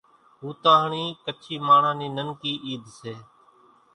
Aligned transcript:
ھوتاھڻِي 0.39 1.05
ڪڇي 1.23 1.55
ماڻۿان 1.67 1.95
نِي 1.99 2.07
ننڪي 2.17 2.53
عيد 2.65 2.83
سي 2.99 3.13